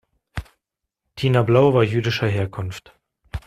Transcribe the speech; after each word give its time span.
Tina 1.15 1.43
Blau 1.43 1.75
war 1.75 1.83
jüdischer 1.83 2.25
Herkunft. 2.27 2.97